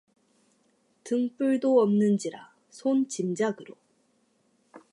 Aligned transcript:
등불도 1.03 1.79
없는지라, 1.79 2.53
손짐작으로. 2.71 3.75